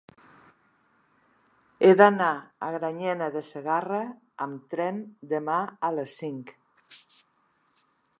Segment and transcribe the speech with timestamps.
[1.87, 2.29] He d'anar
[2.67, 3.99] a Granyena de Segarra
[4.47, 4.97] amb tren
[5.35, 6.55] demà a les cinc.